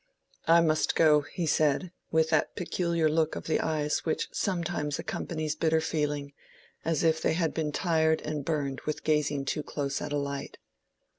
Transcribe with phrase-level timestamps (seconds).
[0.47, 5.53] "I must go," he said, with that peculiar look of the eyes which sometimes accompanies
[5.55, 6.33] bitter feeling,
[6.83, 10.57] as if they had been tired and burned with gazing too close at a light.